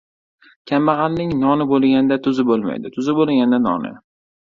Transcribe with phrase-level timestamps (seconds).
[0.71, 3.99] •Kambag‘alning noni bo‘lganda tuzi bo‘lmaydi, tuzi bo‘lganda noni.